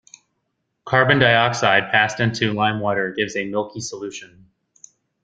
Carbon 0.83 1.19
dioxide 1.19 1.91
passed 1.91 2.19
into 2.19 2.53
limewater 2.55 3.15
gives 3.15 3.35
a 3.35 3.45
milky 3.45 3.79
solution. 3.81 4.49